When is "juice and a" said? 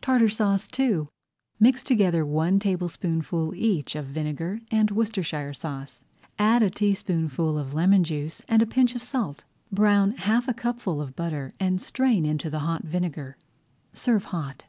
8.02-8.66